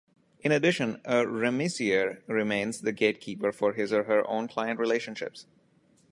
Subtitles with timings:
[0.39, 5.45] In addition, a remisier remains the gatekeeper for his or her own client relationships.